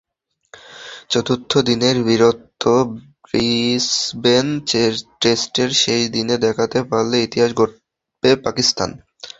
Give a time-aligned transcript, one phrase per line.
[1.09, 2.63] চতুর্থ দিনের বীরত্ব
[3.25, 4.47] ব্রিসবেন
[5.21, 8.89] টেস্টের শেষ দিনে দেখাতে পারলে ইতিহাসই গড়বে পাকিস্তান।